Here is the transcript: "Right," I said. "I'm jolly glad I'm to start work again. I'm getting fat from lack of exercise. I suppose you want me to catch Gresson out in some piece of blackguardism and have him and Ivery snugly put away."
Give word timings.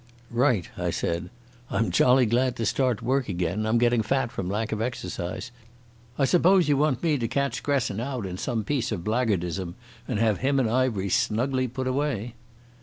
"Right," 0.31 0.67
I 0.79 0.89
said. 0.89 1.29
"I'm 1.69 1.91
jolly 1.91 2.25
glad 2.25 2.53
I'm 2.53 2.53
to 2.53 2.65
start 2.65 3.03
work 3.03 3.29
again. 3.29 3.67
I'm 3.67 3.77
getting 3.77 4.01
fat 4.01 4.31
from 4.31 4.49
lack 4.49 4.71
of 4.71 4.81
exercise. 4.81 5.51
I 6.17 6.25
suppose 6.25 6.67
you 6.67 6.75
want 6.75 7.03
me 7.03 7.19
to 7.19 7.27
catch 7.27 7.61
Gresson 7.61 7.99
out 7.99 8.25
in 8.25 8.39
some 8.39 8.63
piece 8.63 8.91
of 8.91 9.03
blackguardism 9.03 9.75
and 10.07 10.17
have 10.17 10.39
him 10.39 10.59
and 10.59 10.67
Ivery 10.67 11.09
snugly 11.09 11.67
put 11.67 11.85
away." 11.85 12.33